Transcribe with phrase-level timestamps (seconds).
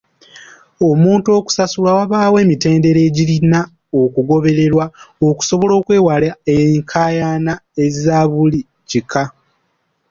[0.89, 3.59] Omuntu okusasulwa wabaawo emitendera egirina
[4.01, 4.85] okugobererwa
[5.27, 7.53] okusobola okwewala enkayana
[7.85, 9.23] ezaabuli kika.